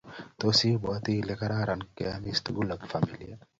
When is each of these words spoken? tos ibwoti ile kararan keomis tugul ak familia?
tos 0.39 0.59
ibwoti 0.69 1.13
ile 1.21 1.33
kararan 1.41 1.81
keomis 1.97 2.39
tugul 2.45 2.69
ak 2.75 2.81
familia? 2.93 3.35